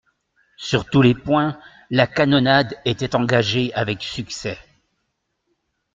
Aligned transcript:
Sur 0.57 0.89
tous 0.89 1.03
les 1.03 1.13
points, 1.13 1.59
la 1.91 2.07
canonnade 2.07 2.75
était 2.85 3.15
engagée 3.15 3.71
avec 3.75 4.01
succès. 4.01 4.57